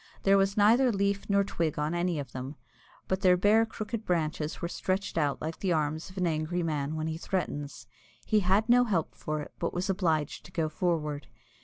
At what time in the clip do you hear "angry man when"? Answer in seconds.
6.25-7.05